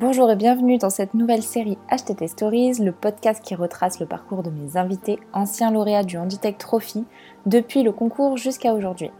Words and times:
Bonjour 0.00 0.28
et 0.28 0.34
bienvenue 0.34 0.76
dans 0.76 0.90
cette 0.90 1.14
nouvelle 1.14 1.44
série 1.44 1.78
HTT 1.88 2.26
Stories, 2.26 2.80
le 2.80 2.90
podcast 2.90 3.40
qui 3.44 3.54
retrace 3.54 4.00
le 4.00 4.06
parcours 4.06 4.42
de 4.42 4.50
mes 4.50 4.76
invités, 4.76 5.20
anciens 5.32 5.70
lauréats 5.70 6.02
du 6.02 6.18
Handitech 6.18 6.58
Trophy, 6.58 7.04
depuis 7.46 7.84
le 7.84 7.92
concours 7.92 8.36
jusqu'à 8.36 8.74
aujourd'hui. 8.74 9.12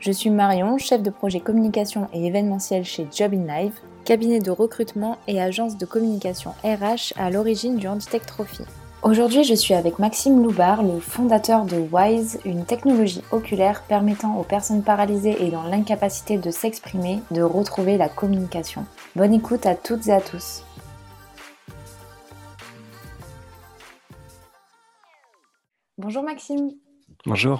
Je 0.00 0.10
suis 0.10 0.30
Marion, 0.30 0.78
chef 0.78 1.00
de 1.00 1.10
projet 1.10 1.38
communication 1.38 2.08
et 2.12 2.26
événementiel 2.26 2.82
chez 2.82 3.06
Job 3.14 3.34
in 3.34 3.46
Live, 3.46 3.78
cabinet 4.04 4.40
de 4.40 4.50
recrutement 4.50 5.16
et 5.28 5.40
agence 5.40 5.78
de 5.78 5.86
communication 5.86 6.54
RH 6.64 7.12
à 7.16 7.30
l'origine 7.30 7.76
du 7.76 7.86
Handitech 7.86 8.26
Trophy. 8.26 8.64
Aujourd'hui, 9.04 9.44
je 9.44 9.54
suis 9.54 9.74
avec 9.74 10.00
Maxime 10.00 10.42
Loubar, 10.42 10.82
le 10.82 10.98
fondateur 10.98 11.66
de 11.66 11.76
WISE, 11.92 12.40
une 12.44 12.64
technologie 12.64 13.22
oculaire 13.30 13.84
permettant 13.86 14.36
aux 14.36 14.42
personnes 14.42 14.82
paralysées 14.82 15.36
et 15.46 15.50
dans 15.52 15.62
l'incapacité 15.62 16.36
de 16.36 16.50
s'exprimer 16.50 17.20
de 17.30 17.42
retrouver 17.42 17.96
la 17.96 18.08
communication. 18.08 18.84
Bonne 19.16 19.32
écoute 19.32 19.64
à 19.64 19.74
toutes 19.74 20.08
et 20.08 20.12
à 20.12 20.20
tous. 20.20 20.62
Bonjour 25.96 26.22
Maxime. 26.22 26.72
Bonjour. 27.24 27.58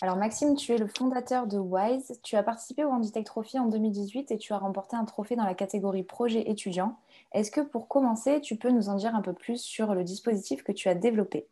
Alors 0.00 0.16
Maxime, 0.16 0.56
tu 0.56 0.72
es 0.72 0.78
le 0.78 0.88
fondateur 0.88 1.46
de 1.46 1.56
WISE. 1.56 2.18
Tu 2.24 2.34
as 2.34 2.42
participé 2.42 2.82
au 2.82 2.88
Handitech 2.88 3.24
Trophy 3.24 3.60
en 3.60 3.66
2018 3.66 4.32
et 4.32 4.38
tu 4.38 4.52
as 4.54 4.58
remporté 4.58 4.96
un 4.96 5.04
trophée 5.04 5.36
dans 5.36 5.44
la 5.44 5.54
catégorie 5.54 6.02
projet 6.02 6.50
étudiant. 6.50 6.98
Est-ce 7.30 7.52
que 7.52 7.60
pour 7.60 7.86
commencer, 7.86 8.40
tu 8.40 8.56
peux 8.56 8.72
nous 8.72 8.88
en 8.88 8.96
dire 8.96 9.14
un 9.14 9.22
peu 9.22 9.34
plus 9.34 9.58
sur 9.58 9.94
le 9.94 10.02
dispositif 10.02 10.64
que 10.64 10.72
tu 10.72 10.88
as 10.88 10.96
développé? 10.96 11.46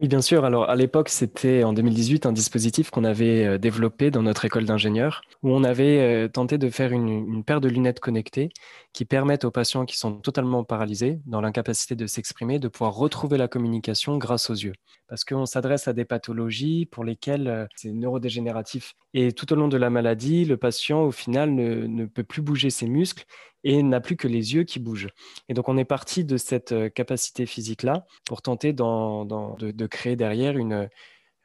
Oui, 0.00 0.08
bien 0.08 0.22
sûr. 0.22 0.46
Alors, 0.46 0.70
à 0.70 0.76
l'époque, 0.76 1.10
c'était 1.10 1.62
en 1.62 1.74
2018 1.74 2.24
un 2.24 2.32
dispositif 2.32 2.90
qu'on 2.90 3.04
avait 3.04 3.44
euh, 3.44 3.58
développé 3.58 4.10
dans 4.10 4.22
notre 4.22 4.46
école 4.46 4.64
d'ingénieurs, 4.64 5.20
où 5.42 5.50
on 5.50 5.62
avait 5.62 5.98
euh, 5.98 6.28
tenté 6.28 6.56
de 6.56 6.70
faire 6.70 6.92
une, 6.92 7.44
paire 7.44 7.60
de 7.60 7.68
lunettes 7.68 8.00
connectées 8.00 8.48
qui 8.94 9.04
permettent 9.04 9.44
aux 9.44 9.50
patients 9.50 9.84
qui 9.84 9.98
sont 9.98 10.14
totalement 10.14 10.64
paralysés, 10.64 11.20
dans 11.26 11.42
l'incapacité 11.42 11.96
de 11.96 12.06
s'exprimer, 12.06 12.58
de 12.58 12.68
pouvoir 12.68 12.94
retrouver 12.94 13.36
la 13.36 13.46
communication 13.46 14.16
grâce 14.16 14.48
aux 14.48 14.54
yeux. 14.54 14.72
Parce 15.06 15.24
qu'on 15.24 15.44
s'adresse 15.44 15.86
à 15.86 15.92
des 15.92 16.06
pathologies 16.06 16.86
pour 16.86 17.04
lesquelles 17.04 17.48
euh, 17.48 17.66
c'est 17.76 17.92
neurodégénératif. 17.92 18.94
Et 19.14 19.32
tout 19.32 19.52
au 19.52 19.56
long 19.56 19.68
de 19.68 19.76
la 19.76 19.90
maladie, 19.90 20.44
le 20.44 20.56
patient, 20.56 21.02
au 21.02 21.10
final, 21.10 21.54
ne, 21.54 22.06
peut 22.06 22.24
plus 22.24 22.42
bouger 22.42 22.70
ses 22.70 22.86
muscles 22.86 23.24
et 23.64 23.82
n'a 23.82 24.00
plus 24.00 24.16
que 24.16 24.28
les 24.28 24.54
yeux 24.54 24.64
qui 24.64 24.78
bougent. 24.78 25.08
Et 25.48 25.54
donc 25.54 25.68
on 25.68 25.76
est 25.76 25.84
parti 25.84 26.24
de 26.24 26.36
cette 26.36 26.72
euh, 26.72 26.88
capacité 26.88 27.44
physique-là 27.44 28.06
pour 28.24 28.40
tenter 28.40 28.72
de, 28.72 29.86
créer 29.86 30.16
derrière 30.16 30.56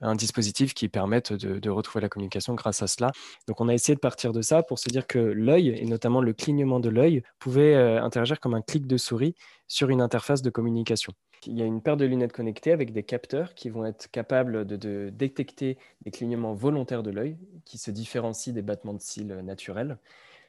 un 0.02 0.16
dispositif 0.16 0.74
qui 0.74 0.90
permette 0.90 1.34
de, 1.34 1.70
retrouver 1.70 2.02
la 2.02 2.10
communication 2.10 2.54
grâce 2.54 2.82
à 2.82 2.88
cela. 2.88 3.12
Donc 3.48 3.60
on 3.62 3.68
a 3.68 3.74
essayé 3.74 3.96
de 3.96 4.00
partir 4.00 4.32
de 4.32 4.42
ça 4.42 4.64
pour 4.64 4.80
se 4.80 4.90
dire 4.90 5.08
que 5.08 5.20
l'œil, 5.20 5.70
et 5.70 5.86
notamment 5.86 6.22
le 6.22 6.34
clignement 6.34 6.80
de 6.80 6.90
l'œil, 6.90 7.24
pouvait 7.40 7.76
euh, 7.76 8.02
interagir 8.02 8.40
comme 8.40 8.54
un 8.54 8.62
clic 8.62 8.88
de 8.88 8.98
souris 8.98 9.36
sur 9.68 9.90
une 9.90 10.02
interface 10.02 10.42
de 10.42 10.50
communication. 10.50 11.14
Il 11.48 11.58
y 11.58 11.62
a 11.62 11.66
une 11.66 11.82
paire 11.82 11.98
de 11.98 12.06
lunettes 12.06 12.34
connectées 12.34 12.72
avec 12.72 12.92
des 12.92 13.04
capteurs 13.04 13.54
qui 13.54 13.70
vont 13.70 13.86
être 13.86 14.10
capables 14.10 14.66
de 14.66 15.10
détecter 15.10 15.78
des 16.02 16.12
clignements 16.12 16.54
volontaires 16.54 17.04
de 17.04 17.12
l'œil 17.12 17.38
qui 17.66 17.78
se 17.78 17.92
différencient 17.92 18.54
des 18.54 18.62
battements 18.62 18.94
de 18.94 19.02
cils 19.02 19.28
naturels. 19.28 19.98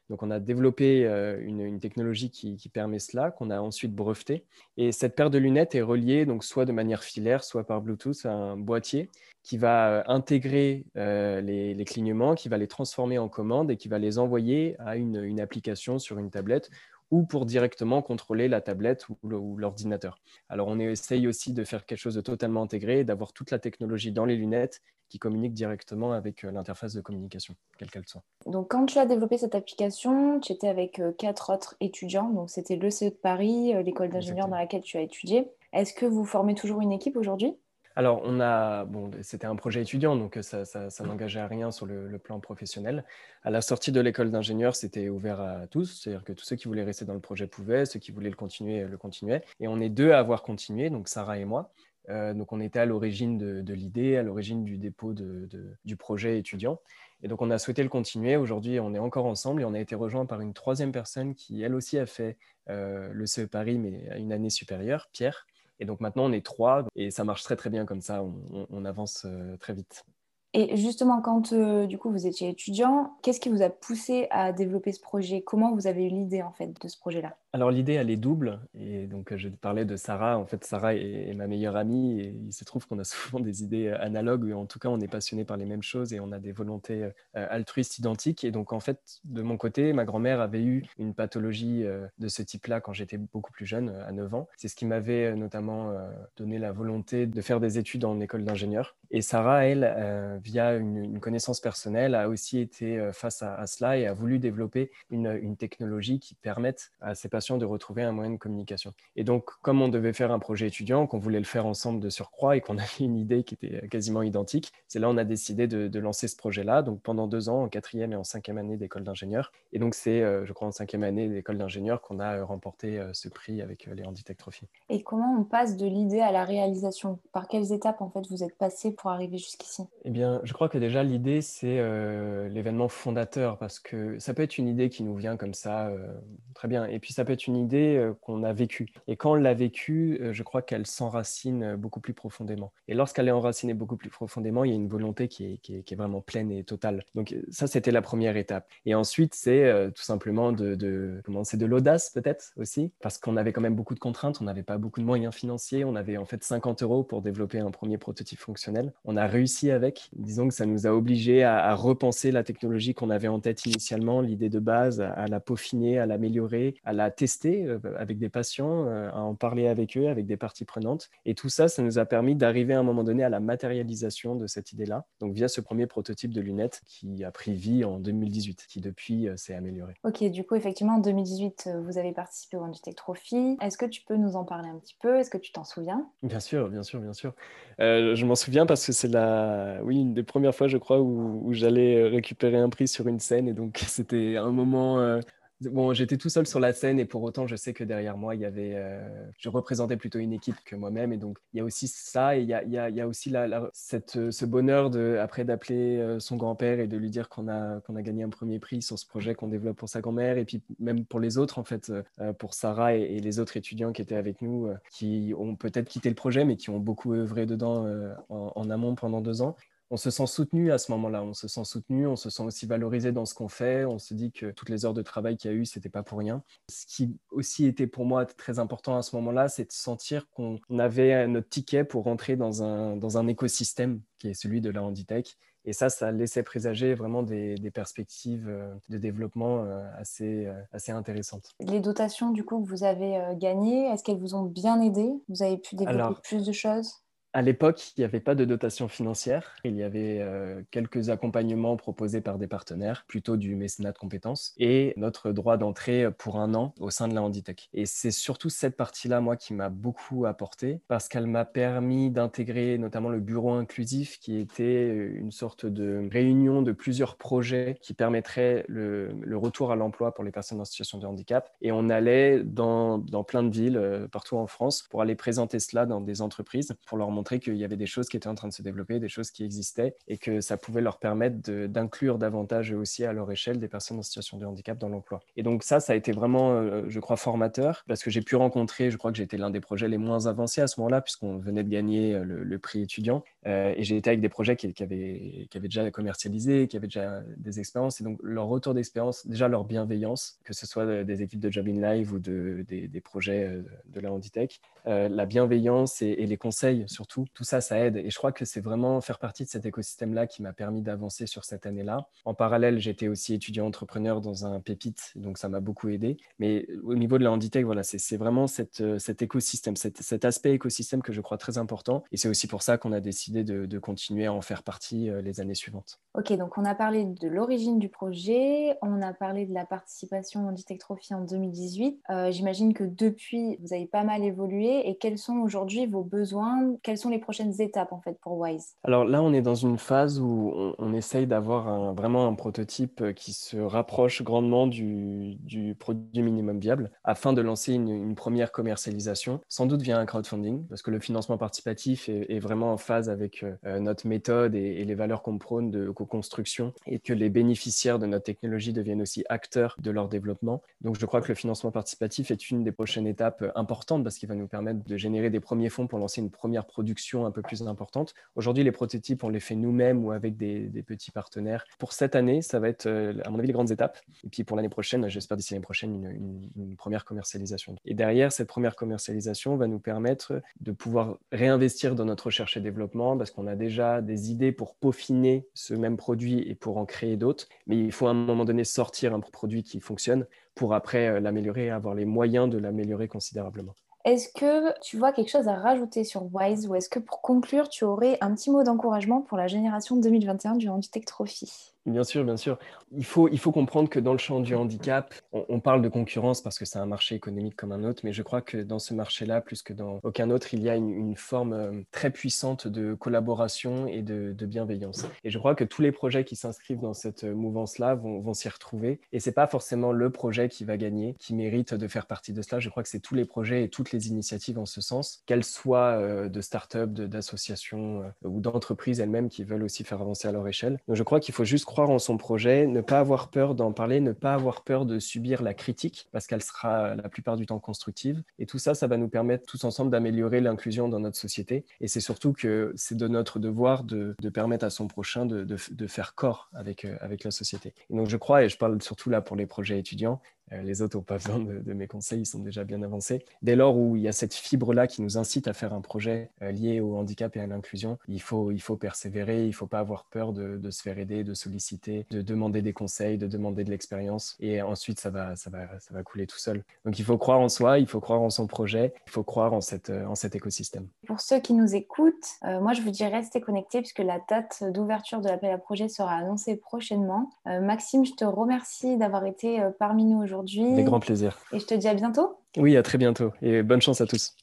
Donc, 0.08 0.22
on 0.22 0.30
a 0.30 0.38
développé 0.38 1.04
euh, 1.04 1.40
une, 1.40 1.80
technologie 1.80 2.30
qui, 2.30 2.68
permet 2.68 2.98
cela, 2.98 3.30
qu'on 3.30 3.50
a 3.50 3.60
ensuite 3.60 3.94
breveté. 3.94 4.44
Et 4.76 4.92
cette 4.92 5.16
paire 5.16 5.30
de 5.30 5.38
lunettes 5.38 5.74
est 5.74 5.82
reliée, 5.82 6.26
donc 6.26 6.44
soit 6.44 6.64
de 6.64 6.72
manière 6.72 7.02
filaire, 7.02 7.42
soit 7.42 7.64
par 7.64 7.80
Bluetooth, 7.80 8.24
à 8.24 8.32
un 8.32 8.56
boîtier 8.56 9.10
qui 9.42 9.58
va 9.58 9.90
euh, 9.90 10.02
intégrer 10.06 10.84
euh, 10.96 11.40
les, 11.40 11.84
clignements, 11.84 12.34
qui 12.34 12.48
va 12.48 12.58
les 12.58 12.68
transformer 12.68 13.18
en 13.18 13.28
commandes 13.28 13.70
et 13.70 13.76
qui 13.76 13.88
va 13.88 13.98
les 13.98 14.18
envoyer 14.18 14.76
à 14.80 14.96
une 14.96 15.40
application 15.40 15.98
sur 15.98 16.18
une 16.18 16.30
tablette 16.30 16.70
ou 17.10 17.24
pour 17.24 17.46
directement 17.46 18.02
contrôler 18.02 18.48
la 18.48 18.60
tablette 18.60 19.08
ou 19.08 19.16
l'ordinateur. 19.56 20.18
Alors 20.48 20.68
on 20.68 20.78
essaye 20.78 21.26
aussi 21.28 21.52
de 21.52 21.64
faire 21.64 21.86
quelque 21.86 21.98
chose 21.98 22.14
de 22.14 22.20
totalement 22.20 22.62
intégré, 22.62 23.04
d'avoir 23.04 23.32
toute 23.32 23.50
la 23.50 23.58
technologie 23.58 24.12
dans 24.12 24.24
les 24.24 24.36
lunettes 24.36 24.82
qui 25.08 25.18
communique 25.18 25.54
directement 25.54 26.12
avec 26.12 26.44
euh, 26.44 26.50
l'interface 26.50 26.94
de 26.94 27.00
communication, 27.00 27.54
quelle 27.78 27.90
qu'elle 27.90 28.06
soit. 28.06 28.22
Donc 28.46 28.70
quand 28.70 28.86
tu 28.86 28.98
as 28.98 29.06
développé 29.06 29.38
cette 29.38 29.54
application, 29.54 30.40
tu 30.40 30.52
étais 30.52 30.68
avec 30.68 30.98
euh, 30.98 31.12
quatre 31.12 31.52
autres 31.52 31.76
étudiants, 31.80 32.30
donc 32.30 32.50
c'était 32.50 32.76
l'ECE 32.76 33.04
de 33.04 33.10
Paris, 33.10 33.74
euh, 33.74 33.82
l'école 33.82 34.08
d'ingénieurs 34.08 34.48
dans 34.48 34.56
laquelle 34.56 34.82
tu 34.82 34.96
as 34.96 35.02
étudié. 35.02 35.48
Est-ce 35.72 35.94
que 35.94 36.06
vous 36.06 36.24
formez 36.24 36.54
toujours 36.54 36.80
une 36.80 36.92
équipe 36.92 37.16
aujourd'hui? 37.16 37.56
Alors, 37.98 38.20
on 38.24 38.40
a, 38.40 38.84
bon, 38.84 39.10
c'était 39.22 39.46
un 39.46 39.56
projet 39.56 39.80
étudiant, 39.80 40.16
donc 40.16 40.38
ça, 40.42 40.64
n'engageait 41.02 41.40
à 41.40 41.46
rien 41.46 41.70
sur 41.70 41.86
le, 41.86 42.18
plan 42.18 42.40
professionnel. 42.40 43.04
À 43.42 43.50
la 43.50 43.62
sortie 43.62 43.90
de 43.90 44.00
l'école 44.00 44.30
d'ingénieur, 44.30 44.76
c'était 44.76 45.08
ouvert 45.08 45.40
à 45.40 45.66
tous, 45.66 46.02
c'est-à-dire 46.02 46.22
que 46.22 46.34
tous 46.34 46.44
ceux 46.44 46.56
qui 46.56 46.68
voulaient 46.68 46.84
rester 46.84 47.06
dans 47.06 47.14
le 47.14 47.20
projet 47.20 47.46
pouvaient, 47.46 47.86
ceux 47.86 47.98
qui 47.98 48.12
voulaient 48.12 48.28
le 48.28 48.36
continuer, 48.36 48.84
le 48.84 48.98
continuaient. 48.98 49.42
Et 49.60 49.68
on 49.68 49.80
est 49.80 49.88
deux 49.88 50.10
à 50.10 50.18
avoir 50.18 50.42
continué, 50.42 50.90
donc 50.90 51.08
Sarah 51.08 51.38
et 51.38 51.46
moi. 51.46 51.72
Euh, 52.10 52.34
donc, 52.34 52.52
on 52.52 52.60
était 52.60 52.78
à 52.78 52.84
l'origine 52.84 53.38
de, 53.38 53.72
l'idée, 53.72 54.16
à 54.16 54.22
l'origine 54.22 54.62
du 54.62 54.76
dépôt 54.76 55.14
du 55.14 55.96
projet 55.96 56.38
étudiant. 56.38 56.78
Et 57.22 57.28
donc, 57.28 57.40
on 57.40 57.50
a 57.50 57.58
souhaité 57.58 57.82
le 57.82 57.88
continuer. 57.88 58.36
Aujourd'hui, 58.36 58.78
on 58.78 58.94
est 58.94 58.98
encore 58.98 59.24
ensemble 59.24 59.62
et 59.62 59.64
on 59.64 59.72
a 59.72 59.80
été 59.80 59.94
rejoint 59.94 60.26
par 60.26 60.42
une 60.42 60.52
troisième 60.52 60.92
personne 60.92 61.34
qui, 61.34 61.62
elle 61.62 61.74
aussi, 61.74 61.98
a 61.98 62.04
fait 62.04 62.36
euh, 62.68 63.08
le 63.12 63.24
CE 63.24 63.46
Paris, 63.46 63.78
mais 63.78 64.06
à 64.10 64.18
une 64.18 64.32
année 64.32 64.50
supérieure, 64.50 65.08
Pierre. 65.12 65.46
Et 65.80 65.84
donc 65.84 66.00
maintenant, 66.00 66.24
on 66.24 66.32
est 66.32 66.44
trois 66.44 66.84
et 66.94 67.10
ça 67.10 67.24
marche 67.24 67.42
très 67.42 67.56
très 67.56 67.70
bien 67.70 67.84
comme 67.84 68.00
ça. 68.00 68.24
On, 68.24 68.84
avance 68.84 69.24
euh, 69.26 69.56
très 69.58 69.74
vite. 69.74 70.04
Et 70.52 70.76
justement, 70.76 71.20
quand 71.20 71.52
euh, 71.52 71.86
du 71.86 71.98
coup 71.98 72.10
vous 72.10 72.26
étiez 72.26 72.48
étudiant, 72.48 73.16
qu'est-ce 73.22 73.40
qui 73.40 73.50
vous 73.50 73.62
a 73.62 73.68
poussé 73.68 74.26
à 74.30 74.52
développer 74.52 74.92
ce 74.92 75.00
projet? 75.00 75.42
Comment 75.42 75.74
vous 75.74 75.86
avez 75.86 76.04
eu 76.04 76.08
l'idée 76.08 76.42
en 76.42 76.52
fait 76.52 76.80
de 76.80 76.88
ce 76.88 76.98
projet-là? 76.98 77.36
Alors 77.56 77.70
l'idée 77.70 77.94
elle 77.94 78.10
est 78.10 78.18
double 78.18 78.60
et 78.78 79.06
donc 79.06 79.34
je 79.34 79.48
parlais 79.48 79.86
de 79.86 79.96
Sarah. 79.96 80.36
En 80.36 80.44
fait, 80.44 80.62
Sarah 80.62 80.94
est, 80.94 81.32
ma 81.32 81.46
meilleure 81.46 81.76
amie 81.76 82.20
et 82.20 82.34
il 82.46 82.52
se 82.52 82.64
trouve 82.64 82.86
qu'on 82.86 82.98
a 82.98 83.04
souvent 83.04 83.40
des 83.40 83.62
idées 83.62 83.86
euh, 83.86 83.98
analogues. 83.98 84.44
ou 84.44 84.52
En 84.52 84.66
tout 84.66 84.78
cas, 84.78 84.90
on 84.90 85.00
est 85.00 85.08
passionné 85.08 85.46
par 85.46 85.56
les 85.56 85.64
mêmes 85.64 85.82
choses 85.82 86.12
et 86.12 86.20
on 86.20 86.32
a 86.32 86.38
des 86.38 86.52
volontés 86.52 87.04
euh, 87.04 87.10
altruistes 87.32 87.98
identiques. 87.98 88.44
Et 88.44 88.50
donc 88.50 88.74
en 88.74 88.80
fait, 88.80 89.20
de 89.24 89.40
mon 89.40 89.56
côté, 89.56 89.94
ma 89.94 90.04
grand-mère 90.04 90.42
avait 90.42 90.62
eu 90.62 90.84
une 90.98 91.14
pathologie 91.14 91.84
de 92.18 92.28
ce 92.28 92.42
type-là 92.42 92.82
quand 92.82 92.92
j'étais 92.92 93.16
beaucoup 93.16 93.52
plus 93.52 93.64
jeune, 93.64 93.88
à 94.06 94.12
9 94.12 94.34
ans. 94.34 94.48
C'est 94.58 94.68
ce 94.68 94.76
qui 94.76 94.84
m'avait 94.84 95.34
notamment 95.34 95.94
donné 96.36 96.58
la 96.58 96.72
volonté 96.72 97.26
de 97.26 97.40
faire 97.40 97.60
des 97.60 97.78
études 97.78 98.04
en 98.04 98.20
école 98.20 98.44
d'ingénieur. 98.44 98.96
Et 99.10 99.22
Sarah, 99.22 99.64
elle, 99.64 100.40
via 100.42 100.74
une, 100.74 101.20
connaissance 101.20 101.60
personnelle, 101.60 102.14
a 102.14 102.28
aussi 102.28 102.58
été 102.58 102.98
euh, 102.98 103.12
face 103.12 103.42
à, 103.42 103.66
cela 103.66 103.96
et 103.96 104.06
a 104.06 104.12
voulu 104.12 104.38
développer 104.38 104.90
une, 105.10 105.56
technologie 105.56 106.18
qui 106.20 106.34
permette 106.34 106.90
à 107.00 107.14
ses 107.14 107.28
patients 107.28 107.45
de 107.56 107.64
retrouver 107.64 108.02
un 108.02 108.12
moyen 108.12 108.32
de 108.32 108.36
communication. 108.36 108.92
Et 109.14 109.24
donc, 109.24 109.50
comme 109.62 109.80
on 109.80 109.88
devait 109.88 110.12
faire 110.12 110.32
un 110.32 110.38
projet 110.38 110.66
étudiant, 110.66 111.06
qu'on 111.06 111.18
voulait 111.18 111.38
le 111.38 111.44
faire 111.44 111.66
ensemble 111.66 112.00
de 112.00 112.10
surcroît 112.10 112.56
et 112.56 112.60
qu'on 112.60 112.78
avait 112.78 112.86
une 113.00 113.16
idée 113.16 113.44
qui 113.44 113.54
était 113.54 113.88
quasiment 113.88 114.22
identique, 114.22 114.72
c'est 114.88 114.98
là 114.98 115.08
on 115.08 115.16
a 115.16 115.24
décidé 115.24 115.66
de, 115.68 115.98
lancer 115.98 116.28
ce 116.28 116.36
projet-là. 116.36 116.82
Donc, 116.82 117.00
pendant 117.00 117.26
deux 117.26 117.48
ans, 117.48 117.62
en 117.62 117.68
quatrième 117.68 118.12
et 118.12 118.16
en 118.16 118.24
cinquième 118.24 118.58
année 118.58 118.76
d'école 118.76 119.04
d'ingénieur. 119.04 119.52
Et 119.72 119.78
donc, 119.78 119.94
c'est, 119.94 120.20
euh, 120.20 120.44
je 120.44 120.52
crois, 120.52 120.68
en 120.68 120.72
cinquième 120.72 121.04
année 121.04 121.28
d'école 121.28 121.56
d'ingénieur 121.56 122.02
qu'on 122.02 122.20
a 122.20 122.36
euh, 122.36 122.44
remporté 122.44 123.00
ce 123.12 123.28
prix 123.28 123.62
avec 123.62 123.86
les 123.86 124.04
Handitech 124.04 124.36
Trophy. 124.36 124.66
Et 124.88 125.02
comment 125.02 125.36
on 125.38 125.44
passe 125.44 125.76
de 125.76 125.86
l'idée 125.86 126.20
à 126.20 126.32
la 126.32 126.44
réalisation? 126.44 127.18
Par 127.32 127.48
quelles 127.48 127.72
étapes, 127.72 128.00
en 128.00 128.10
fait, 128.10 128.26
vous 128.28 128.42
êtes 128.42 128.56
passé 128.56 128.92
pour 128.92 129.10
arriver 129.10 129.38
jusqu'ici? 129.38 129.84
Eh 130.04 130.10
bien, 130.10 130.40
je 130.44 130.52
crois 130.52 130.68
que 130.68 130.78
déjà 130.78 131.02
l'idée, 131.02 131.40
c'est 131.40 131.78
euh, 131.78 132.48
l'événement 132.48 132.88
fondateur, 132.88 133.58
parce 133.58 133.78
que 133.78 134.18
ça 134.18 134.34
peut 134.34 134.42
être 134.42 134.58
une 134.58 134.68
idée 134.68 134.88
qui 134.88 135.02
nous 135.02 135.14
vient 135.14 135.36
comme 135.36 135.54
ça, 135.54 135.88
euh, 135.88 136.12
très 136.54 136.68
bien, 136.68 136.86
et 136.86 136.98
puis 136.98 137.12
ça 137.12 137.24
peut 137.24 137.32
être 137.32 137.35
une 137.36 137.56
idée 137.56 137.96
euh, 137.96 138.12
qu'on 138.20 138.42
a 138.42 138.52
vécue. 138.52 138.88
Et 139.08 139.16
quand 139.16 139.32
on 139.32 139.34
l'a 139.34 139.54
vécue, 139.54 140.20
je 140.32 140.42
crois 140.42 140.62
qu'elle 140.62 140.86
s'enracine 140.86 141.76
beaucoup 141.76 142.00
plus 142.00 142.14
profondément. 142.14 142.72
Et 142.88 142.94
lorsqu'elle 142.94 143.28
est 143.28 143.32
enracinée 143.32 143.74
beaucoup 143.74 143.96
plus 143.96 144.10
profondément, 144.10 144.64
il 144.64 144.70
y 144.70 144.72
a 144.72 144.76
une 144.76 144.88
volonté 144.88 145.28
qui 145.28 145.60
est, 145.68 145.94
vraiment 145.96 146.20
pleine 146.20 146.50
et 146.50 146.62
totale. 146.62 147.04
Donc 147.14 147.34
ça, 147.50 147.66
c'était 147.66 147.90
la 147.90 148.02
première 148.02 148.36
étape. 148.36 148.68
Et 148.84 148.94
ensuite, 148.94 149.34
c'est 149.34 149.90
tout 149.94 150.02
simplement 150.02 150.52
de, 150.52 150.74
de 150.74 151.22
commencer 151.24 151.56
de 151.56 151.64
l'audace 151.64 152.10
peut-être 152.10 152.52
aussi, 152.56 152.92
parce 153.00 153.18
qu'on 153.18 153.36
avait 153.36 153.52
quand 153.52 153.60
même 153.60 153.74
beaucoup 153.74 153.94
de 153.94 153.98
contraintes, 153.98 154.40
on 154.40 154.44
n'avait 154.44 154.62
pas 154.62 154.78
beaucoup 154.78 155.00
de 155.00 155.06
moyens 155.06 155.34
financiers, 155.34 155.84
on 155.84 155.94
avait 155.94 156.16
en 156.16 156.24
fait 156.24 156.42
50 156.42 156.82
euros 156.82 157.02
pour 157.02 157.22
développer 157.22 157.58
un 157.58 157.70
premier 157.70 157.98
prototype 157.98 158.38
fonctionnel. 158.38 158.92
On 159.04 159.16
a 159.16 159.26
réussi 159.26 159.70
avec, 159.70 160.10
disons 160.12 160.48
que 160.48 160.54
ça 160.54 160.66
nous 160.66 160.86
a 160.86 160.90
obligés 160.90 161.44
à, 161.44 161.74
repenser 161.74 162.30
la 162.30 162.42
technologie 162.42 162.94
qu'on 162.94 163.10
avait 163.10 163.28
en 163.28 163.40
tête 163.40 163.66
initialement, 163.66 164.20
l'idée 164.20 164.48
de 164.48 164.58
base, 164.58 165.00
à, 165.00 165.26
la 165.26 165.40
peaufiner, 165.40 165.98
à 165.98 166.06
l'améliorer, 166.06 166.74
à 166.84 166.92
la 166.92 167.10
tester 167.16 167.66
euh, 167.66 167.78
avec 167.98 168.18
des 168.18 168.28
patients, 168.28 168.86
euh, 168.86 169.10
à 169.10 169.20
en 169.20 169.34
parler 169.34 169.66
avec 169.66 169.96
eux, 169.96 170.08
avec 170.08 170.26
des 170.26 170.36
parties 170.36 170.64
prenantes. 170.64 171.10
Et 171.24 171.34
tout 171.34 171.48
ça, 171.48 171.68
ça 171.68 171.82
nous 171.82 171.98
a 171.98 172.04
permis 172.04 172.36
d'arriver 172.36 172.74
à 172.74 172.78
un 172.78 172.82
moment 172.82 173.04
donné 173.04 173.24
à 173.24 173.28
la 173.28 173.40
matérialisation 173.40 174.36
de 174.36 174.46
cette 174.46 174.72
idée-là, 174.72 175.06
donc 175.20 175.32
via 175.32 175.48
ce 175.48 175.60
premier 175.60 175.86
prototype 175.86 176.32
de 176.32 176.40
lunettes 176.40 176.82
qui 176.86 177.24
a 177.24 177.30
pris 177.30 177.54
vie 177.54 177.84
en 177.84 177.98
2018, 177.98 178.66
qui 178.68 178.80
depuis 178.80 179.28
euh, 179.28 179.36
s'est 179.36 179.54
amélioré. 179.54 179.94
Ok, 180.04 180.22
du 180.24 180.44
coup, 180.44 180.54
effectivement, 180.54 180.96
en 180.96 181.00
2018, 181.00 181.70
vous 181.84 181.98
avez 181.98 182.12
participé 182.12 182.56
au 182.56 182.60
Handitech 182.60 182.94
Trophy. 182.94 183.56
Est-ce 183.60 183.78
que 183.78 183.86
tu 183.86 184.02
peux 184.06 184.16
nous 184.16 184.36
en 184.36 184.44
parler 184.44 184.68
un 184.68 184.78
petit 184.78 184.96
peu? 185.00 185.18
Est-ce 185.18 185.30
que 185.30 185.38
tu 185.38 185.52
t'en 185.52 185.64
souviens? 185.64 186.08
Bien 186.22 186.40
sûr, 186.40 186.68
bien 186.68 186.82
sûr, 186.82 187.00
bien 187.00 187.12
sûr. 187.12 187.34
je 187.78 188.24
m'en 188.24 188.34
souviens 188.34 188.66
parce 188.66 188.86
que 188.86 188.92
c'est 188.92 189.08
la, 189.08 189.80
oui, 189.82 190.00
une 190.00 190.14
des 190.14 190.22
premières 190.22 190.54
fois, 190.54 190.68
je 190.68 190.76
crois, 190.76 191.00
où, 191.00 191.52
j'allais 191.52 192.06
récupérer 192.08 192.56
un 192.58 192.68
prix 192.68 192.88
sur 192.88 193.08
une 193.08 193.20
scène. 193.20 193.48
Et 193.48 193.52
donc, 193.52 193.78
c'était 193.86 194.36
un 194.36 194.50
moment 194.50 195.00
euh, 195.00 195.20
Bon, 195.62 195.94
j'étais 195.94 196.18
tout 196.18 196.28
seul 196.28 196.46
sur 196.46 196.60
la 196.60 196.74
scène 196.74 197.00
et 197.00 197.06
pour 197.06 197.22
autant, 197.22 197.46
je 197.46 197.56
sais 197.56 197.72
que 197.72 197.82
derrière 197.82 198.18
moi, 198.18 198.34
il 198.34 198.42
y 198.42 198.44
avait, 198.44 198.74
euh, 198.74 199.00
je 199.38 199.48
représentais 199.48 199.96
plutôt 199.96 200.18
une 200.18 200.34
équipe 200.34 200.56
que 200.66 200.76
moi-même. 200.76 201.14
Et 201.14 201.16
donc, 201.16 201.38
il 201.54 201.56
y 201.56 201.60
a 201.60 201.64
aussi 201.64 201.88
ça 201.88 202.36
et 202.36 202.42
il 202.42 202.48
y 202.48 203.00
a, 203.00 203.08
aussi 203.08 203.32
cette, 203.72 204.30
ce 204.30 204.44
bonheur 204.44 204.90
de, 204.90 205.16
après 205.18 205.44
d'appeler 205.46 205.96
euh, 205.96 206.20
son 206.20 206.36
grand-père 206.36 206.78
et 206.78 206.86
de 206.86 206.98
lui 206.98 207.08
dire 207.08 207.30
qu'on 207.30 207.48
a, 207.48 207.78
a 207.78 208.02
gagné 208.02 208.22
un 208.22 208.28
premier 208.28 208.58
prix 208.58 208.82
sur 208.82 208.98
ce 208.98 209.06
projet 209.06 209.34
qu'on 209.34 209.48
développe 209.48 209.78
pour 209.78 209.88
sa 209.88 210.02
grand-mère 210.02 210.36
et 210.36 210.44
puis 210.44 210.62
même 210.78 211.06
pour 211.06 211.20
les 211.20 211.38
autres, 211.38 211.58
en 211.58 211.64
fait, 211.64 211.90
euh, 212.20 212.34
pour 212.34 212.52
Sarah 212.52 212.94
et, 212.94 213.18
les 213.20 213.40
autres 213.40 213.56
étudiants 213.56 213.92
qui 213.92 214.02
étaient 214.02 214.14
avec 214.14 214.42
nous, 214.42 214.68
qui 214.90 215.32
ont 215.38 215.56
peut-être 215.56 215.88
quitté 215.88 216.10
le 216.10 216.14
projet, 216.14 216.44
mais 216.44 216.56
qui 216.56 216.68
ont 216.68 216.78
beaucoup 216.78 217.14
œuvré 217.14 217.46
dedans 217.46 217.86
en 218.28 218.70
amont 218.70 218.94
pendant 218.94 219.22
deux 219.22 219.40
ans 219.40 219.56
on 219.90 219.96
se 219.96 220.10
sent 220.10 220.26
soutenu 220.26 220.72
à 220.72 220.78
ce 220.78 220.90
moment-là. 220.92 221.22
On 221.22 221.34
se 221.34 221.48
sent 221.48 221.64
soutenu, 221.64 222.06
on 222.06 222.16
se 222.16 222.30
sent 222.30 222.42
aussi 222.42 222.66
valorisé 222.66 223.12
dans 223.12 223.24
ce 223.24 223.34
qu'on 223.34 223.48
fait. 223.48 223.84
On 223.84 223.98
se 223.98 224.14
dit 224.14 224.32
que 224.32 224.50
toutes 224.50 224.68
les 224.68 224.84
heures 224.84 224.94
de 224.94 225.02
travail 225.02 225.36
qu'il 225.36 225.50
y 225.50 225.54
a 225.54 225.56
eu, 225.56 225.64
c'était 225.64 225.88
pas 225.88 226.02
pour 226.02 226.18
rien. 226.18 226.42
Ce 226.68 226.86
qui 226.86 227.16
aussi 227.30 227.66
était 227.66 227.86
pour 227.86 228.04
moi 228.04 228.26
très 228.26 228.58
important 228.58 228.96
à 228.96 229.02
ce 229.02 229.14
moment-là, 229.16 229.48
c'est 229.48 229.64
de 229.64 229.72
sentir 229.72 230.28
qu'on 230.30 230.58
avait 230.78 231.26
notre 231.28 231.48
ticket 231.48 231.84
pour 231.84 232.04
rentrer 232.04 232.36
dans 232.36 232.62
un, 232.62 232.96
dans 232.96 233.18
un 233.18 233.26
écosystème 233.28 234.00
qui 234.18 234.28
est 234.28 234.34
celui 234.34 234.60
de 234.60 234.70
la 234.70 234.82
Handitech. 234.82 235.36
Et 235.66 235.72
ça, 235.72 235.90
ça 235.90 236.12
laissait 236.12 236.44
présager 236.44 236.94
vraiment 236.94 237.24
des, 237.24 237.56
perspectives 237.74 238.48
euh, 238.48 238.72
de 238.88 238.98
développement 238.98 239.64
euh, 239.64 239.84
assez, 239.98 240.46
euh, 240.46 240.54
assez 240.72 240.92
intéressantes. 240.92 241.50
Les 241.58 241.80
dotations, 241.80 242.30
du 242.30 242.44
coup, 242.44 242.62
que 242.62 242.68
vous 242.68 242.84
avez 242.84 243.20
gagnées, 243.36 243.86
est-ce 243.86 244.04
qu'elles 244.04 244.20
vous 244.20 244.36
ont 244.36 244.44
bien 244.44 244.80
aidé? 244.80 245.10
Vous 245.28 245.42
avez 245.42 245.58
pu 245.58 245.74
développer 245.74 246.20
plus 246.22 246.46
de 246.46 246.52
choses? 246.52 246.92
À 247.36 247.42
l'époque, 247.42 247.92
il 247.94 248.00
n'y 248.00 248.04
avait 248.06 248.20
pas 248.20 248.34
de 248.34 248.46
dotation 248.46 248.88
financière. 248.88 249.56
Il 249.62 249.76
y 249.76 249.82
avait 249.82 250.20
euh, 250.22 250.62
quelques 250.70 251.10
accompagnements 251.10 251.76
proposés 251.76 252.22
par 252.22 252.38
des 252.38 252.46
partenaires, 252.46 253.04
plutôt 253.06 253.36
du 253.36 253.56
mécénat 253.56 253.92
de 253.92 253.98
compétences, 253.98 254.54
et 254.56 254.94
notre 254.96 255.32
droit 255.32 255.58
d'entrée 255.58 256.10
pour 256.16 256.38
un 256.38 256.54
an 256.54 256.72
au 256.80 256.88
sein 256.88 257.08
de 257.08 257.14
la 257.14 257.20
Handitech. 257.20 257.68
Et 257.74 257.84
c'est 257.84 258.10
surtout 258.10 258.48
cette 258.48 258.74
partie-là, 258.74 259.20
moi, 259.20 259.36
qui 259.36 259.52
m'a 259.52 259.68
beaucoup 259.68 260.24
apporté, 260.24 260.80
parce 260.88 261.08
qu'elle 261.08 261.26
m'a 261.26 261.44
permis 261.44 262.10
d'intégrer 262.10 262.78
notamment 262.78 263.10
le 263.10 263.20
bureau 263.20 263.52
inclusif, 263.52 264.18
qui 264.18 264.38
était 264.38 264.88
une 264.88 265.30
sorte 265.30 265.66
de 265.66 266.08
réunion 266.10 266.62
de 266.62 266.72
plusieurs 266.72 267.16
projets 267.16 267.76
qui 267.82 267.92
permettraient 267.92 268.64
le, 268.66 269.14
retour 269.34 269.72
à 269.72 269.76
l'emploi 269.76 270.14
pour 270.14 270.24
les 270.24 270.32
personnes 270.32 270.62
en 270.62 270.64
situation 270.64 270.96
de 270.96 271.04
handicap. 271.04 271.50
Et 271.60 271.70
on 271.70 271.90
allait 271.90 272.42
dans, 272.42 272.98
plein 273.28 273.42
de 273.42 273.54
villes, 273.54 273.76
euh, 273.76 274.08
partout 274.08 274.38
en 274.38 274.46
France, 274.46 274.86
pour 274.88 275.02
aller 275.02 275.16
présenter 275.16 275.58
cela 275.58 275.84
dans 275.84 276.00
des 276.00 276.22
entreprises, 276.22 276.74
pour 276.86 276.96
leur 276.96 277.10
montrer 277.10 277.25
qu'il 277.34 277.56
y 277.56 277.64
avait 277.64 277.76
des 277.76 277.86
choses 277.86 278.08
qui 278.08 278.16
étaient 278.16 278.28
en 278.28 278.34
train 278.34 278.48
de 278.48 278.52
se 278.52 278.62
développer, 278.62 278.98
des 279.00 279.08
choses 279.08 279.30
qui 279.30 279.44
existaient 279.44 279.94
et 280.08 280.18
que 280.18 280.40
ça 280.40 280.56
pouvait 280.56 280.80
leur 280.80 280.98
permettre 280.98 281.50
d'inclure 281.66 282.18
davantage 282.18 282.72
aussi 282.72 283.04
à 283.04 283.12
leur 283.12 283.30
échelle 283.30 283.58
des 283.58 283.68
personnes 283.68 283.98
en 283.98 284.02
situation 284.02 284.38
de 284.38 284.46
handicap 284.46 284.78
dans 284.78 284.88
l'emploi. 284.88 285.20
Et 285.36 285.42
donc 285.42 285.62
ça, 285.62 285.80
ça 285.80 285.92
a 285.92 285.96
été 285.96 286.12
vraiment, 286.12 286.52
euh, 286.52 286.84
je 286.88 287.00
crois, 287.00 287.16
formateur 287.16 287.84
parce 287.88 288.02
que 288.02 288.10
j'ai 288.10 288.22
pu 288.22 288.36
rencontrer, 288.36 288.90
je 288.90 288.96
crois 288.96 289.10
que 289.10 289.18
j'étais 289.18 289.36
l'un 289.36 289.50
des 289.50 289.60
projets 289.60 289.88
les 289.88 289.98
moins 289.98 290.26
avancés 290.26 290.60
à 290.60 290.66
ce 290.66 290.80
moment-là 290.80 291.00
puisqu'on 291.00 291.38
venait 291.38 291.64
de 291.64 291.68
gagner 291.68 292.14
euh, 292.14 292.24
le, 292.24 292.58
prix 292.58 292.82
étudiant 292.82 293.22
euh, 293.46 293.74
et 293.76 293.82
j'ai 293.82 293.96
été 293.96 294.10
avec 294.10 294.20
des 294.20 294.28
projets 294.28 294.56
qui, 294.56 294.66
avaient, 294.82 295.48
déjà 295.60 295.90
commercialisé, 295.90 296.68
qui 296.68 296.76
avaient 296.76 296.86
déjà 296.86 297.22
des 297.36 297.60
expériences 297.60 298.00
et 298.00 298.04
donc 298.04 298.18
leur 298.22 298.46
retour 298.46 298.74
d'expérience, 298.74 299.26
déjà 299.26 299.48
leur 299.48 299.64
bienveillance, 299.64 300.38
que 300.44 300.52
ce 300.52 300.66
soit 300.66 301.04
des 301.04 301.22
équipes 301.22 301.40
de 301.40 301.50
Job 301.50 301.68
in 301.68 301.80
Live 301.80 302.12
ou 302.12 302.18
de, 302.18 302.64
des, 302.68 303.00
projets 303.00 303.62
de 303.86 304.00
la 304.00 304.12
Handitech, 304.12 304.60
la 304.86 305.26
bienveillance 305.26 306.02
et, 306.02 306.26
les 306.26 306.36
conseils 306.36 306.84
surtout 306.88 307.26
tout, 307.34 307.44
ça, 307.44 307.60
ça 307.60 307.78
aide. 307.78 307.96
Et 307.96 308.10
je 308.10 308.16
crois 308.16 308.32
que 308.32 308.44
c'est 308.44 308.60
vraiment 308.60 309.00
faire 309.00 309.18
partie 309.18 309.44
de 309.44 309.48
cet 309.48 309.66
écosystème-là 309.66 310.26
qui 310.26 310.42
m'a 310.42 310.52
permis 310.52 310.82
d'avancer 310.82 311.26
sur 311.26 311.44
cette 311.44 311.66
année-là. 311.66 312.08
En 312.24 312.34
parallèle, 312.34 312.78
j'étais 312.78 313.08
aussi 313.08 313.34
étudiant 313.34 313.66
entrepreneur 313.66 314.20
dans 314.20 314.46
un 314.46 314.60
pépite, 314.60 315.12
donc 315.16 315.38
ça 315.38 315.48
m'a 315.48 315.60
beaucoup 315.60 315.88
aidé. 315.88 316.16
Mais 316.38 316.66
au 316.82 316.94
niveau 316.94 317.18
de 317.18 317.24
la 317.24 317.32
Handitech, 317.32 317.64
voilà, 317.64 317.82
c'est 317.82 318.16
vraiment 318.16 318.46
euh, 318.80 318.98
cet 318.98 319.22
écosystème, 319.22 319.76
cet, 319.76 320.24
aspect 320.24 320.52
écosystème 320.52 321.02
que 321.02 321.12
je 321.12 321.20
crois 321.20 321.38
très 321.38 321.58
important. 321.58 322.04
Et 322.12 322.16
c'est 322.16 322.28
aussi 322.28 322.46
pour 322.46 322.62
ça 322.62 322.78
qu'on 322.78 322.92
a 322.92 323.00
décidé 323.00 323.35
de, 323.44 323.78
continuer 323.78 324.26
à 324.26 324.32
en 324.32 324.40
faire 324.40 324.62
partie 324.62 325.10
euh, 325.10 325.20
les 325.20 325.40
années 325.40 325.54
suivantes. 325.54 326.00
Ok, 326.14 326.32
donc 326.32 326.56
on 326.56 326.64
a 326.64 326.74
parlé 326.74 327.04
de 327.04 327.28
l'origine 327.28 327.78
du 327.78 327.88
projet, 327.88 328.76
on 328.82 329.02
a 329.02 329.12
parlé 329.12 329.44
de 329.44 329.52
la 329.52 329.66
participation 329.66 330.48
Handitech 330.48 330.78
Trophy 330.78 331.14
en 331.14 331.20
2018. 331.20 332.00
Euh, 332.10 332.30
j'imagine 332.30 332.72
que 332.72 332.84
depuis, 332.84 333.58
vous 333.60 333.74
avez 333.74 333.86
pas 333.86 334.02
mal 334.02 334.22
évolué. 334.22 334.88
Et 334.88 334.96
quels 334.96 335.18
sont 335.18 335.36
aujourd'hui 335.36 335.86
vos 335.86 336.02
besoins? 336.02 336.74
Quels 336.82 336.98
sont 336.98 337.10
les 337.10 337.18
prochaines 337.18 337.60
étapes 337.60 337.92
en 337.92 338.00
fait 338.00 338.18
pour 338.20 338.38
Wise? 338.38 338.76
Alors 338.84 339.04
là, 339.04 339.22
on 339.22 339.32
est 339.32 339.42
dans 339.42 339.54
une 339.54 339.78
phase 339.78 340.18
où 340.20 340.52
on, 340.78 340.94
essaye 340.94 341.26
d'avoir 341.26 341.92
vraiment 341.92 342.26
un 342.26 342.34
prototype 342.34 343.12
qui 343.14 343.34
se 343.34 343.58
rapproche 343.58 344.22
grandement 344.22 344.66
du, 344.66 345.76
produit 345.78 346.22
minimum 346.22 346.58
viable 346.58 346.90
afin 347.04 347.32
de 347.32 347.42
lancer 347.42 347.74
une, 347.74 348.14
première 348.14 348.52
commercialisation, 348.52 349.40
sans 349.48 349.66
doute 349.66 349.82
via 349.82 349.98
un 349.98 350.06
crowdfunding, 350.06 350.66
parce 350.68 350.82
que 350.82 350.90
le 350.90 351.00
financement 351.00 351.38
participatif 351.38 352.08
est, 352.08 352.38
vraiment 352.38 352.72
en 352.72 352.76
phase 352.76 353.08
avec 353.08 353.25
euh, 353.42 353.78
notre 353.80 354.06
méthode 354.06 354.54
et, 354.54 354.84
les 354.84 354.94
valeurs 354.94 355.22
qu'on 355.22 355.38
prône 355.38 355.70
de 355.70 355.90
co-construction 355.90 356.72
et 356.86 356.98
que 356.98 357.12
les 357.12 357.28
bénéficiaires 357.28 357.98
de 357.98 358.06
notre 358.06 358.24
technologie 358.24 358.72
deviennent 358.72 359.02
aussi 359.02 359.24
acteurs 359.28 359.76
de 359.80 359.90
leur 359.90 360.08
développement. 360.08 360.62
Donc 360.80 360.98
je 360.98 361.06
crois 361.06 361.20
que 361.20 361.28
le 361.28 361.34
financement 361.34 361.70
participatif 361.70 362.30
est 362.30 362.50
une 362.50 362.62
des 362.62 362.72
prochaines 362.72 363.06
étapes 363.06 363.44
importantes 363.54 364.04
parce 364.04 364.16
qu'il 364.18 364.28
va 364.28 364.34
nous 364.34 364.46
permettre 364.46 364.84
de 364.84 364.96
générer 364.96 365.30
des 365.30 365.40
premiers 365.40 365.70
fonds 365.70 365.86
pour 365.86 365.98
lancer 365.98 366.20
une 366.20 366.30
première 366.30 366.66
production 366.66 367.26
un 367.26 367.30
peu 367.30 367.42
plus 367.42 367.62
importante. 367.66 368.14
Aujourd'hui, 368.36 368.64
les 368.64 368.72
prototypes, 368.72 369.24
on 369.24 369.28
les 369.28 369.40
fait 369.40 369.54
nous-mêmes 369.54 370.04
ou 370.04 370.12
avec 370.12 370.36
des, 370.36 370.70
petits 370.86 371.10
partenaires. 371.10 371.64
Pour 371.78 371.92
cette 371.92 372.14
année, 372.14 372.42
ça 372.42 372.60
va 372.60 372.68
être, 372.68 372.86
euh, 372.86 373.14
à 373.24 373.30
mon 373.30 373.38
avis, 373.38 373.48
les 373.48 373.52
grandes 373.52 373.72
étapes. 373.72 373.98
Et 374.24 374.28
puis 374.28 374.44
pour 374.44 374.56
l'année 374.56 374.68
prochaine, 374.68 375.08
j'espère 375.08 375.36
d'ici 375.36 375.54
l'année 375.54 375.62
prochaine, 375.62 376.50
une, 376.56 376.76
première 376.76 377.04
commercialisation. 377.04 377.76
Et 377.84 377.94
derrière, 377.94 378.30
cette 378.32 378.48
première 378.48 378.76
commercialisation 378.76 379.56
va 379.56 379.66
nous 379.66 379.78
permettre 379.78 380.42
de 380.60 380.72
pouvoir 380.72 381.18
réinvestir 381.32 381.94
dans 381.94 382.04
notre 382.04 382.26
recherche 382.26 382.56
et 382.56 382.60
développement 382.60 383.05
parce 383.14 383.30
qu'on 383.30 383.46
a 383.46 383.54
déjà 383.54 384.00
des 384.00 384.30
idées 384.30 384.52
pour 384.52 384.74
peaufiner 384.74 385.46
ce 385.52 385.74
même 385.74 385.98
produit 385.98 386.40
et 386.48 386.54
pour 386.54 386.78
en 386.78 386.86
créer 386.86 387.18
d'autres. 387.18 387.46
Mais 387.66 387.76
il 387.76 387.92
faut 387.92 388.06
à 388.06 388.10
un 388.10 388.14
moment 388.14 388.46
donné 388.46 388.64
sortir 388.64 389.14
un 389.14 389.20
produit 389.20 389.62
qui 389.62 389.80
fonctionne 389.80 390.26
pour 390.54 390.72
après 390.72 391.08
euh, 391.08 391.20
l'améliorer 391.20 391.66
et 391.66 391.70
avoir 391.70 391.94
les 391.94 392.06
moyens 392.06 392.48
de 392.48 392.56
l'améliorer 392.56 393.06
considérablement. 393.06 393.74
Est-ce 394.06 394.28
que 394.32 394.72
tu 394.80 394.96
vois 394.96 395.12
quelque 395.12 395.30
chose 395.30 395.48
à 395.48 395.56
rajouter 395.56 396.04
sur 396.04 396.32
Wise 396.32 396.68
ou 396.68 396.74
est-ce 396.76 396.88
que 396.88 397.00
pour 397.00 397.20
conclure, 397.20 397.68
tu 397.68 397.84
aurais 397.84 398.18
un 398.20 398.34
petit 398.34 398.50
mot 398.50 398.62
d'encouragement 398.62 399.20
pour 399.20 399.36
la 399.36 399.48
génération 399.48 399.96
2021 399.96 400.54
du 400.54 400.68
Handitech 400.68 401.04
Trophy? 401.04 401.75
Bien 401.86 402.02
sûr, 402.02 402.24
bien 402.24 402.36
sûr. 402.36 402.58
Il 402.90 403.04
faut, 403.04 403.28
il 403.28 403.38
faut 403.38 403.52
comprendre 403.52 403.88
que 403.88 404.00
dans 404.00 404.12
le 404.12 404.18
champ 404.18 404.40
du 404.40 404.56
handicap, 404.56 405.14
on, 405.32 405.60
parle 405.60 405.82
de 405.82 405.88
concurrence 405.88 406.42
parce 406.42 406.58
que 406.58 406.64
c'est 406.64 406.78
un 406.78 406.86
marché 406.86 407.14
économique 407.14 407.54
comme 407.54 407.70
un 407.70 407.84
autre, 407.84 408.00
mais 408.02 408.12
je 408.12 408.22
crois 408.22 408.42
que 408.42 408.58
dans 408.58 408.80
ce 408.80 408.92
marché-là, 408.92 409.40
plus 409.40 409.62
que 409.62 409.72
dans 409.72 410.00
aucun 410.02 410.30
autre, 410.30 410.52
il 410.52 410.62
y 410.62 410.68
a 410.68 410.74
une, 410.74 411.14
forme 411.16 411.52
euh, 411.52 411.82
très 411.92 412.10
puissante 412.10 412.66
de 412.66 412.94
collaboration 412.94 413.86
et 413.86 414.02
de, 414.02 414.34
bienveillance. 414.46 415.06
Et 415.24 415.30
je 415.30 415.38
crois 415.38 415.54
que 415.54 415.64
tous 415.64 415.82
les 415.82 415.92
projets 415.92 416.24
qui 416.24 416.36
s'inscrivent 416.36 416.80
dans 416.80 416.94
cette 416.94 417.24
mouvance-là 417.24 417.94
vont, 417.94 418.20
vont 418.20 418.34
s'y 418.34 418.48
retrouver. 418.48 419.00
Et 419.12 419.20
c'est 419.20 419.32
pas 419.32 419.46
forcément 419.46 419.92
le 419.92 420.10
projet 420.10 420.48
qui 420.48 420.64
va 420.64 420.76
gagner, 420.76 421.16
qui 421.18 421.34
mérite 421.34 421.74
de 421.74 421.88
faire 421.88 422.06
partie 422.06 422.32
de 422.32 422.42
cela. 422.42 422.60
Je 422.60 422.68
crois 422.68 422.82
que 422.82 422.88
c'est 422.88 423.00
tous 423.00 423.14
les 423.14 423.24
projets 423.24 423.64
et 423.64 423.68
toutes 423.68 423.92
les 423.92 424.08
initiatives 424.08 424.58
en 424.58 424.66
ce 424.66 424.80
sens, 424.80 425.22
qu'elles 425.26 425.44
soient 425.44 425.98
euh, 425.98 426.28
de 426.28 426.40
start-up, 426.40 426.90
d'associations 426.90 428.02
euh, 428.02 428.28
ou 428.28 428.40
d'entreprises 428.40 429.00
elles-mêmes 429.00 429.28
qui 429.28 429.44
veulent 429.44 429.64
aussi 429.64 429.84
faire 429.84 430.00
avancer 430.00 430.28
à 430.28 430.32
leur 430.32 430.46
échelle. 430.46 430.78
Donc 430.88 430.96
je 430.96 431.02
crois 431.02 431.20
qu'il 431.20 431.34
faut 431.34 431.44
juste 431.44 431.64
croire 431.64 431.75
en 431.84 431.98
son 431.98 432.16
projet, 432.16 432.66
ne 432.66 432.80
pas 432.80 432.98
avoir 432.98 433.30
peur 433.30 433.54
d'en 433.54 433.72
parler, 433.72 434.00
ne 434.00 434.12
pas 434.12 434.34
avoir 434.34 434.62
peur 434.64 434.86
de 434.86 434.98
subir 434.98 435.42
la 435.42 435.54
critique, 435.54 436.08
parce 436.12 436.26
qu'elle 436.26 436.42
sera 436.42 436.94
la 436.94 437.08
plupart 437.08 437.36
du 437.36 437.46
temps 437.46 437.58
constructive. 437.58 438.22
Et 438.38 438.46
tout 438.46 438.58
ça, 438.58 438.74
ça 438.74 438.86
va 438.86 438.96
nous 438.96 439.08
permettre 439.08 439.46
tous 439.46 439.64
ensemble 439.64 439.90
d'améliorer 439.90 440.40
l'inclusion 440.40 440.88
dans 440.88 441.00
notre 441.00 441.16
société. 441.16 441.64
Et 441.80 441.88
c'est 441.88 442.00
surtout 442.00 442.32
que 442.32 442.72
c'est 442.76 442.96
de 442.96 443.08
notre 443.08 443.38
devoir 443.38 443.84
de, 443.84 444.14
permettre 444.32 444.64
à 444.64 444.70
son 444.70 444.88
prochain 444.88 445.24
de, 445.26 445.56
faire 445.86 446.14
corps 446.14 446.50
avec, 446.52 446.84
euh, 446.84 446.96
avec 447.00 447.24
la 447.24 447.30
société. 447.30 447.72
Et 447.90 447.96
donc 447.96 448.08
je 448.08 448.16
crois, 448.16 448.44
et 448.44 448.48
je 448.48 448.58
parle 448.58 448.82
surtout 448.82 449.08
là 449.08 449.20
pour 449.20 449.36
les 449.36 449.46
projets 449.46 449.78
étudiants, 449.78 450.20
euh, 450.45 450.45
les 450.52 450.82
autres 450.82 450.96
n'ont 450.96 451.02
pas 451.02 451.16
besoin 451.16 451.40
de, 451.40 451.72
mes 451.72 451.86
conseils, 451.86 452.20
ils 452.20 452.26
sont 452.26 452.38
déjà 452.38 452.64
bien 452.64 452.82
avancés. 452.82 453.24
Dès 453.42 453.56
lors 453.56 453.76
où 453.76 453.96
il 453.96 454.02
y 454.02 454.08
a 454.08 454.12
cette 454.12 454.34
fibre-là 454.34 454.86
qui 454.86 455.02
nous 455.02 455.18
incite 455.18 455.48
à 455.48 455.52
faire 455.52 455.74
un 455.74 455.80
projet 455.80 456.30
euh, 456.42 456.52
lié 456.52 456.80
au 456.80 456.96
handicap 456.96 457.36
et 457.36 457.40
à 457.40 457.46
l'inclusion, 457.46 457.98
il 458.08 458.22
faut, 458.22 458.52
il 458.52 458.60
faut 458.60 458.76
persévérer, 458.76 459.42
il 459.42 459.48
ne 459.48 459.52
faut 459.52 459.66
pas 459.66 459.80
avoir 459.80 460.04
peur 460.04 460.32
de, 460.32 460.70
se 460.70 460.82
faire 460.82 460.98
aider, 460.98 461.24
de 461.24 461.34
solliciter, 461.34 462.06
de 462.10 462.22
demander 462.22 462.62
des 462.62 462.72
conseils, 462.72 463.18
de 463.18 463.26
demander 463.26 463.64
de 463.64 463.70
l'expérience. 463.70 464.36
Et 464.40 464.62
ensuite, 464.62 465.00
ça 465.00 465.10
va, 465.10 465.36
ça, 465.36 465.50
va, 465.50 465.78
ça 465.80 465.92
va 465.92 466.02
couler 466.02 466.26
tout 466.26 466.38
seul. 466.38 466.62
Donc 466.84 466.98
il 466.98 467.04
faut 467.04 467.18
croire 467.18 467.40
en 467.40 467.48
soi, 467.48 467.78
il 467.78 467.86
faut 467.86 468.00
croire 468.00 468.20
en 468.20 468.30
son 468.30 468.46
projet, 468.46 468.94
il 469.06 469.10
faut 469.10 469.24
croire 469.24 469.52
en, 469.52 469.60
cette, 469.60 469.90
en 469.90 470.14
cet 470.14 470.36
écosystème. 470.36 470.86
Pour 471.06 471.20
ceux 471.20 471.40
qui 471.40 471.54
nous 471.54 471.74
écoutent, 471.74 472.14
euh, 472.44 472.60
moi 472.60 472.72
je 472.72 472.82
vous 472.82 472.90
dis 472.90 473.04
restez 473.04 473.40
connectés 473.40 473.80
puisque 473.80 474.00
la 474.00 474.20
date 474.28 474.62
d'ouverture 474.72 475.20
de 475.20 475.28
l'appel 475.28 475.50
à 475.50 475.58
projet 475.58 475.88
sera 475.88 476.14
annoncée 476.14 476.56
prochainement. 476.56 477.30
Maxime, 477.44 478.04
je 478.04 478.12
te 478.12 478.24
remercie 478.24 478.96
d'avoir 478.96 479.24
été 479.24 479.62
parmi 479.78 480.04
nous 480.04 480.22
aujourd'hui 480.22 480.35
aujourd'hui. 480.36 480.72
Avec 480.72 480.84
grand 480.84 481.00
plaisir. 481.00 481.38
Et 481.52 481.60
je 481.60 481.66
te 481.66 481.74
dis 481.74 481.88
à 481.88 481.94
bientôt. 481.94 482.38
Oui, 482.56 482.76
à 482.76 482.82
très 482.82 482.98
bientôt. 482.98 483.32
Et 483.42 483.62
bonne 483.62 483.82
chance 483.82 484.00
à 484.00 484.06
tous. 484.06 484.34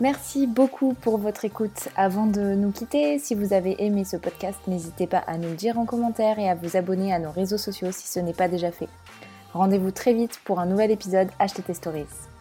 Merci 0.00 0.48
beaucoup 0.48 0.94
pour 0.94 1.18
votre 1.18 1.44
écoute. 1.44 1.88
Avant 1.96 2.26
de 2.26 2.54
nous 2.54 2.72
quitter, 2.72 3.20
si 3.20 3.36
vous 3.36 3.52
avez 3.52 3.84
aimé 3.84 4.04
ce 4.04 4.16
podcast, 4.16 4.58
n'hésitez 4.66 5.06
pas 5.06 5.22
à 5.26 5.38
nous 5.38 5.50
le 5.50 5.54
dire 5.54 5.78
en 5.78 5.84
commentaire 5.84 6.40
et 6.40 6.48
à 6.48 6.56
vous 6.56 6.76
abonner 6.76 7.12
à 7.12 7.20
nos 7.20 7.30
réseaux 7.30 7.58
sociaux 7.58 7.92
si 7.92 8.08
ce 8.08 8.18
n'est 8.18 8.32
pas 8.32 8.48
déjà 8.48 8.72
fait. 8.72 8.88
Rendez-vous 9.52 9.92
très 9.92 10.12
vite 10.12 10.40
pour 10.44 10.58
un 10.58 10.66
nouvel 10.66 10.90
épisode 10.90 11.28
HTT 11.38 11.74
Stories. 11.74 12.31